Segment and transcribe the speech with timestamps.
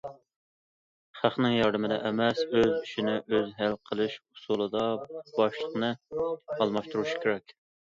[1.19, 7.61] خەقنىڭ ياردىمىدە ئەمەس، ئۆز ئىشىنى ئۆزى ھەل قىلىش ئۇسۇلىدا باشلىقىنى ئالماشتۇرۇشى كېرەك.